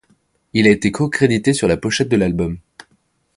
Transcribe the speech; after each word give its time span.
Il 0.53 0.65
a 0.65 0.71
été 0.71 0.91
cocrédité 0.91 1.53
sur 1.53 1.67
la 1.67 1.77
pochette 1.77 2.09
de 2.09 2.17
l'album. 2.17 2.57